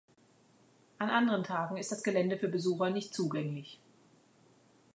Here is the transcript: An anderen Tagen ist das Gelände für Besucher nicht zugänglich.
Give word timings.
An 0.97 1.11
anderen 1.11 1.43
Tagen 1.43 1.77
ist 1.77 1.91
das 1.91 2.01
Gelände 2.01 2.35
für 2.39 2.47
Besucher 2.47 2.89
nicht 2.89 3.13
zugänglich. 3.13 3.79